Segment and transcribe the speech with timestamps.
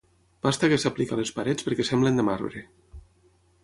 [0.47, 2.69] Pasta que s'aplica a les parets perquè semblin de marbre.